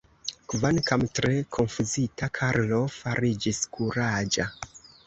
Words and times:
Kvankam 0.53 1.03
tre 1.19 1.31
konfuzita, 1.57 2.31
Karlo 2.39 2.83
fariĝis 2.99 3.65
kuraĝa. 3.79 4.53